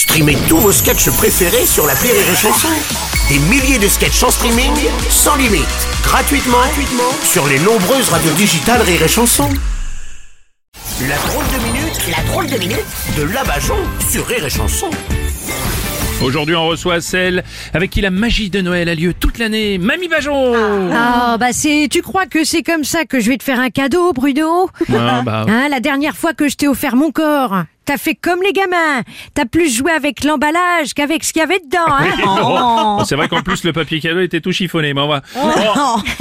Streamez 0.00 0.38
tous 0.48 0.56
vos 0.56 0.72
sketchs 0.72 1.10
préférés 1.10 1.66
sur 1.66 1.86
la 1.86 1.92
Rire 1.92 2.14
et 2.14 2.34
Chanson. 2.34 2.68
Des 3.28 3.38
milliers 3.50 3.78
de 3.78 3.86
sketchs 3.86 4.22
en 4.22 4.30
streaming, 4.30 4.72
sans 5.10 5.36
limite, 5.36 5.66
gratuitement, 6.02 6.56
gratuitement 6.56 7.12
sur 7.22 7.46
les 7.46 7.58
nombreuses 7.58 8.08
radios 8.08 8.32
digitales 8.32 8.80
Rire 8.80 9.02
et 9.02 9.08
Chanson. 9.08 9.46
La 11.06 11.16
drôle 11.18 11.44
de 11.52 11.62
minute, 11.64 12.16
la 12.16 12.22
drôle 12.32 12.46
de 12.46 12.56
minute 12.56 12.86
de 13.18 13.24
Labajon 13.24 13.76
sur 14.10 14.26
Rire 14.26 14.46
et 14.46 14.48
Chanson. 14.48 14.88
Aujourd'hui, 16.22 16.54
on 16.56 16.68
reçoit 16.68 17.02
celle 17.02 17.44
avec 17.74 17.90
qui 17.90 18.00
la 18.00 18.10
magie 18.10 18.48
de 18.48 18.62
Noël 18.62 18.88
a 18.88 18.94
lieu 18.94 19.12
toute 19.12 19.36
l'année, 19.36 19.76
Mamie 19.76 20.08
Bajon 20.08 20.54
Ah 20.94 21.36
bah 21.38 21.52
c'est, 21.52 21.88
tu 21.90 22.00
crois 22.00 22.24
que 22.24 22.44
c'est 22.44 22.62
comme 22.62 22.84
ça 22.84 23.04
que 23.04 23.20
je 23.20 23.28
vais 23.28 23.36
te 23.36 23.42
faire 23.44 23.60
un 23.60 23.70
cadeau, 23.70 24.14
Bruno? 24.14 24.70
Ah, 24.94 25.20
bah, 25.24 25.44
Hein, 25.46 25.68
la 25.68 25.80
dernière 25.80 26.16
fois 26.16 26.32
que 26.32 26.48
je 26.48 26.56
t'ai 26.56 26.68
offert 26.68 26.96
mon 26.96 27.10
corps, 27.10 27.64
t'as 27.90 27.98
fait 27.98 28.14
comme 28.14 28.40
les 28.40 28.52
gamins. 28.52 29.02
T'as 29.34 29.46
plus 29.46 29.68
joué 29.68 29.90
avec 29.90 30.22
l'emballage 30.22 30.94
qu'avec 30.94 31.24
ce 31.24 31.32
qu'il 31.32 31.40
y 31.40 31.42
avait 31.42 31.58
dedans. 31.58 31.88
Hein 31.88 33.00
Oh, 33.00 33.02
C'est 33.04 33.16
vrai 33.16 33.26
qu'en 33.26 33.42
plus 33.42 33.64
le 33.64 33.72
papier 33.72 33.98
cadeau 34.00 34.20
était 34.20 34.40
tout 34.40 34.52
chiffonné, 34.52 34.94
mais 34.94 35.00
on 35.00 35.08
va... 35.08 35.22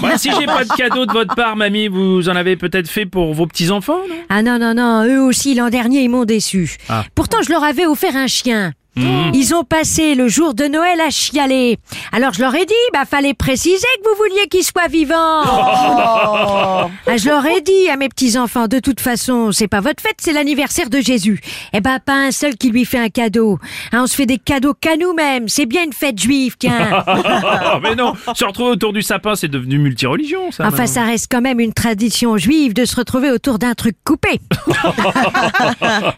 Bah, 0.00 0.16
si 0.16 0.30
j'ai 0.38 0.46
pas 0.46 0.64
de 0.64 0.72
cadeau 0.76 1.06
de 1.06 1.12
votre 1.12 1.34
part, 1.34 1.56
Mamie, 1.56 1.88
vous 1.88 2.28
en 2.28 2.36
avez 2.36 2.54
peut-être 2.56 2.88
fait 2.88 3.04
pour 3.04 3.34
vos 3.34 3.48
petits-enfants, 3.48 3.98
non? 4.08 4.14
Ah 4.28 4.42
non 4.42 4.60
non 4.60 4.74
non, 4.74 5.04
eux 5.06 5.20
aussi 5.20 5.56
l'an 5.56 5.68
dernier 5.68 6.02
ils 6.02 6.08
m'ont 6.08 6.24
déçu. 6.24 6.76
Ah. 6.88 7.04
Pourtant 7.16 7.38
je 7.44 7.50
leur 7.50 7.64
avais 7.64 7.86
offert 7.86 8.14
un 8.14 8.28
chien. 8.28 8.72
Ils 8.96 9.54
ont 9.54 9.64
passé 9.64 10.14
le 10.14 10.28
jour 10.28 10.54
de 10.54 10.64
Noël 10.64 11.00
à 11.00 11.10
chialer. 11.10 11.78
Alors 12.12 12.32
je 12.32 12.40
leur 12.40 12.54
ai 12.54 12.64
dit, 12.64 12.74
bah 12.92 13.04
fallait 13.04 13.34
préciser 13.34 13.86
que 14.02 14.08
vous 14.08 14.16
vouliez 14.16 14.48
qu'il 14.48 14.64
soit 14.64 14.88
vivant. 14.88 15.14
Ah, 15.16 16.88
je 17.16 17.28
leur 17.28 17.44
ai 17.46 17.60
dit 17.60 17.88
à 17.90 17.96
mes 17.96 18.08
petits 18.08 18.38
enfants, 18.38 18.68
de 18.68 18.78
toute 18.78 19.00
façon, 19.00 19.52
c'est 19.52 19.68
pas 19.68 19.80
votre 19.80 20.02
fête, 20.02 20.16
c'est 20.18 20.32
l'anniversaire 20.32 20.88
de 20.88 21.00
Jésus. 21.00 21.40
Eh 21.72 21.80
ben 21.80 21.98
pas 21.98 22.14
un 22.14 22.30
seul 22.30 22.56
qui 22.56 22.70
lui 22.70 22.84
fait 22.84 22.98
un 22.98 23.08
cadeau. 23.08 23.58
Hein, 23.92 24.02
on 24.04 24.06
se 24.06 24.14
fait 24.14 24.26
des 24.26 24.38
cadeaux 24.38 24.74
qu'à 24.74 24.96
nous-mêmes. 24.96 25.48
C'est 25.48 25.66
bien 25.66 25.84
une 25.84 25.92
fête 25.92 26.18
juive, 26.18 26.56
tiens. 26.58 27.04
Mais 27.82 27.94
non, 27.94 28.14
se 28.34 28.44
retrouver 28.44 28.70
autour 28.70 28.92
du 28.92 29.02
sapin, 29.02 29.34
c'est 29.34 29.48
devenu 29.48 29.78
multireligion, 29.78 30.50
ça. 30.50 30.64
Enfin, 30.64 30.78
maintenant. 30.78 30.86
ça 30.86 31.04
reste 31.04 31.26
quand 31.30 31.40
même 31.42 31.60
une 31.60 31.72
tradition 31.72 32.36
juive 32.38 32.74
de 32.74 32.84
se 32.84 32.96
retrouver 32.96 33.30
autour 33.30 33.58
d'un 33.58 33.74
truc 33.74 33.96
coupé. 34.04 34.40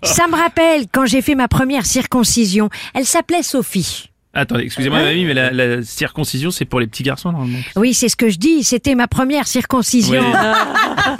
ça 0.02 0.26
me 0.28 0.36
rappelle 0.36 0.86
quand 0.92 1.06
j'ai 1.06 1.22
fait 1.22 1.34
ma 1.34 1.48
première 1.48 1.86
circoncision. 1.86 2.67
Elle 2.94 3.06
s'appelait 3.06 3.42
Sophie. 3.42 4.10
Attendez, 4.34 4.64
excusez-moi, 4.64 5.00
Mamie, 5.02 5.24
mais 5.24 5.34
la, 5.34 5.50
la 5.50 5.82
circoncision, 5.82 6.50
c'est 6.50 6.66
pour 6.66 6.80
les 6.80 6.86
petits 6.86 7.02
garçons, 7.02 7.32
normalement. 7.32 7.58
Oui, 7.76 7.94
c'est 7.94 8.08
ce 8.08 8.14
que 8.14 8.28
je 8.28 8.38
dis. 8.38 8.62
C'était 8.62 8.94
ma 8.94 9.08
première 9.08 9.48
circoncision. 9.48 10.22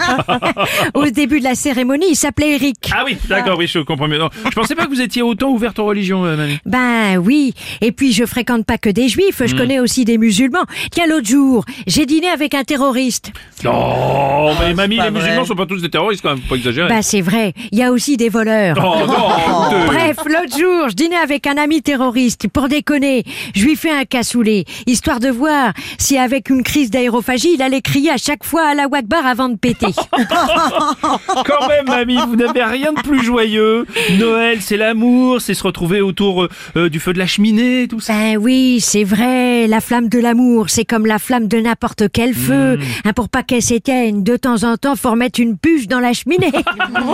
Au 0.95 1.05
début 1.07 1.39
de 1.41 1.45
la 1.45 1.55
cérémonie, 1.55 2.07
il 2.11 2.17
s'appelait 2.17 2.55
Eric. 2.55 2.91
Ah 2.93 3.03
oui, 3.05 3.17
d'accord, 3.29 3.59
oui, 3.59 3.67
je 3.67 3.81
comprends 3.81 4.09
mieux. 4.09 4.19
Non, 4.19 4.31
je 4.45 4.55
pensais 4.55 4.75
pas 4.75 4.85
que 4.85 4.91
vous 4.91 5.01
étiez 5.01 5.23
autant 5.23 5.51
ouverte 5.51 5.79
aux 5.79 5.87
religions, 5.87 6.25
euh, 6.25 6.37
Mamie. 6.37 6.59
Ben 6.67 7.19
oui. 7.19 7.55
Et 7.81 7.93
puis 7.93 8.13
je 8.13 8.25
fréquente 8.25 8.65
pas 8.65 8.79
que 8.79 8.91
des 8.91 9.09
juifs, 9.09 9.43
je 9.45 9.55
connais 9.55 9.81
aussi 9.81 10.05
des 10.05 10.19
musulmans. 10.19 10.65
Tiens, 10.91 11.07
l'autre 11.07 11.27
jour, 11.27 11.65
j'ai 11.87 12.07
dîné 12.07 12.29
avec 12.29 12.55
un 12.55 12.65
terroriste. 12.65 13.33
Non, 13.65 14.55
mais 14.61 14.75
Mamie, 14.75 14.99
les 15.01 15.11
musulmans 15.11 15.45
sont 15.45 15.55
pas 15.55 15.67
tous 15.67 15.83
des 15.83 15.91
terroristes, 15.91 16.23
quand 16.23 16.31
même, 16.31 16.39
faut 16.39 16.51
pas 16.51 16.57
exagérer. 16.57 16.89
Ben 16.89 17.03
c'est 17.03 17.21
vrai, 17.21 17.53
il 17.73 17.79
y 17.79 17.83
a 17.83 17.93
aussi 17.93 18.17
des 18.17 18.29
voleurs. 18.29 18.77
Oh 18.79 19.07
non, 19.07 19.71
écoutez. 19.71 19.87
Bref, 19.87 20.17
l'autre 20.27 20.59
jour, 20.59 20.89
je 20.89 20.95
dînais 20.95 21.17
avec 21.17 21.47
un 21.47 21.57
ami 21.57 21.83
terroriste. 21.83 22.49
Pour 22.49 22.69
déconner, 22.69 23.25
je 23.55 23.65
lui 23.65 23.77
fais 23.77 23.91
un 23.91 24.05
cassoulet, 24.05 24.65
histoire 24.87 25.21
de 25.21 25.29
voir 25.29 25.73
si 25.99 26.19
avec 26.19 26.51
une 26.51 26.63
crise 26.63 26.91
d'aérophagie, 26.91 27.55
il 27.55 27.63
allait 27.63 27.81
crier 27.81 28.11
à 28.11 28.17
chaque 28.17 28.45
fois 28.45 28.69
à 28.69 28.75
la 28.75 28.89
Wakbar 28.89 29.27
avant 29.27 29.49
de 29.49 29.57
péter. 29.57 29.87
Quand 31.45 31.69
même, 31.69 31.87
mamie, 31.87 32.19
vous 32.29 32.37
n'avez 32.37 32.65
rien 32.65 32.93
de 32.93 33.01
plus 33.01 33.23
joyeux. 33.25 33.87
Noël, 34.19 34.59
c'est 34.61 34.77
l'amour, 34.77 35.41
c'est 35.41 35.55
se 35.55 35.63
retrouver 35.63 36.01
autour 36.01 36.45
euh, 36.45 36.49
euh, 36.77 36.89
du 36.89 37.01
feu 37.01 37.13
de 37.13 37.19
la 37.19 37.27
cheminée, 37.27 37.87
tout 37.89 38.01
ça. 38.01 38.13
Ben 38.13 38.37
oui, 38.39 38.81
c'est 38.81 39.05
vrai, 39.05 39.67
la 39.67 39.81
flamme 39.81 40.09
de 40.09 40.19
l'amour, 40.19 40.67
c'est 40.71 40.85
comme 40.85 41.07
la 41.07 41.19
flamme 41.19 41.49
de 41.49 41.59
n'importe 41.59 42.05
quel 42.13 42.35
feu. 42.35 42.79
Hein, 43.05 43.13
pour 43.13 43.29
pas 43.29 43.43
qu'elle 43.43 43.63
s'éteigne, 43.63 44.23
de 44.23 44.37
temps 44.37 44.65
en 44.65 44.77
temps, 44.77 44.97
faut 44.97 45.11
remettre 45.11 45.41
une 45.41 45.55
bûche 45.55 45.87
dans 45.89 46.01
la 46.01 46.13
cheminée. 46.13 46.53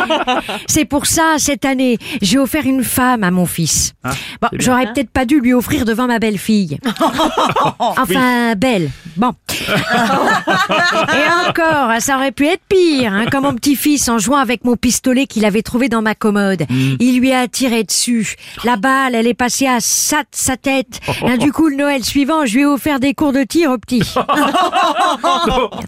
c'est 0.67 0.85
pour 0.85 1.07
ça, 1.07 1.35
cette 1.39 1.65
année, 1.65 1.99
j'ai 2.23 2.39
offert 2.39 2.65
une 2.67 2.85
femme 2.85 3.25
à 3.25 3.31
mon 3.31 3.47
fils. 3.47 3.93
bon, 4.03 4.11
Ah, 4.43 4.49
bien. 4.53 4.59
j'aurais 4.61 4.93
peut-être 4.93 5.11
pas 5.11 5.25
dû 5.25 5.41
lui 5.41 5.53
offrir 5.55 5.85
devant 5.85 6.07
ma 6.07 6.19
belle-fille. 6.19 6.79
enfin, 7.79 8.55
belle. 8.57 8.91
Bon. 9.17 9.33
Et 9.51 11.49
encore, 11.49 11.91
ça 12.01 12.17
aurait 12.17 12.33
pu 12.33 12.47
être 12.47 12.63
pire, 12.69 12.74
hein, 13.05 13.27
comme 13.31 13.45
mon 13.45 13.55
petit-fils 13.55 14.09
en 14.09 14.19
jouant 14.19 14.39
avec 14.39 14.65
mon 14.65 14.77
pistolet 14.77 15.27
qu'il 15.27 15.45
avait 15.45 15.63
trouvé 15.63 15.89
dans 15.89 16.03
ma 16.03 16.15
commode. 16.15 16.65
Il 17.01 17.19
lui 17.21 17.33
a 17.33 17.47
tiré 17.49 17.85
dessus. 17.85 18.37
La 18.65 18.77
balle, 18.77 19.15
elle 19.15 19.27
est 19.27 19.35
passée 19.35 19.67
à 19.67 19.81
sa, 19.81 20.23
sa 20.31 20.57
tête. 20.57 21.01
Hein, 21.23 21.37
du 21.37 21.53
coup, 21.53 21.69
le 21.69 21.77
Noël 21.77 22.05
suivant, 22.05 22.47
je 22.47 22.55
lui 22.55 22.63
ai 22.63 22.67
offert 22.67 23.01
des 23.01 23.15
cours 23.15 23.33
de 23.33 23.43
tir 23.43 23.71
au 23.71 23.79
petit. 23.79 24.03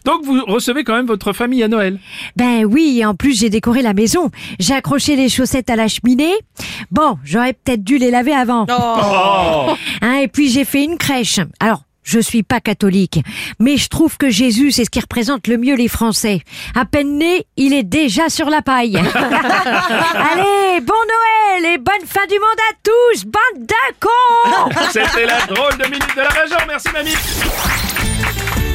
Donc 0.05 0.25
vous 0.25 0.45
recevez 0.47 0.85
quand 0.85 0.95
même 0.95 1.07
votre 1.07 1.33
famille 1.33 1.63
à 1.63 1.69
Noël. 1.69 1.99
Ben 2.37 2.65
oui, 2.65 2.99
et 3.01 3.05
en 3.05 3.15
plus 3.15 3.39
j'ai 3.39 3.51
décoré 3.51 3.83
la 3.83 3.95
maison. 3.95 4.31
J'ai 4.59 4.75
accroché 4.75 5.17
les 5.17 5.29
chaussettes 5.29 5.71
à 5.71 5.77
la 5.77 5.89
cheminée. 5.89 6.35
Bon, 6.91 7.19
j'aurais 7.25 7.53
peut-être 7.53 7.83
dû 7.83 7.99
les 7.99 8.11
laver 8.11 8.35
avant. 8.35 8.67
Hein, 10.03 10.19
et 10.23 10.29
puis 10.29 10.49
j'ai 10.49 10.65
fait 10.65 10.85
une 10.85 10.99
crèche. 10.99 11.41
Alors, 11.61 11.83
je 12.07 12.21
suis 12.21 12.43
pas 12.43 12.61
catholique, 12.61 13.21
mais 13.59 13.77
je 13.77 13.89
trouve 13.89 14.17
que 14.17 14.31
Jésus, 14.31 14.71
c'est 14.71 14.85
ce 14.85 14.91
qui 14.91 15.01
représente 15.01 15.49
le 15.49 15.59
mieux 15.59 15.75
les 15.75 15.89
Français. 15.89 16.41
À 16.75 16.87
peine 16.87 17.19
né, 17.19 17.47
il 17.57 17.75
est 17.75 17.83
déjà 17.83 18.29
sur 18.31 18.49
la 18.49 18.63
paille. 18.63 18.97
Allez, 18.97 20.81
bon 20.81 20.95
Noël 20.95 21.75
et 21.75 21.79
bonne 21.79 22.07
fin 22.07 22.27
du 22.27 22.35
monde 22.35 22.61
à 22.71 22.75
tous, 22.83 23.25
bande 23.25 23.67
de 23.67 23.75
cons 24.01 24.71
C'était 24.91 25.27
la 25.27 25.41
drôle 25.47 25.77
de 25.79 25.85
minute 25.85 26.17
de 26.17 26.23
la 26.23 26.29
région. 26.29 26.59
Merci, 26.69 26.89
mamie. 26.93 28.66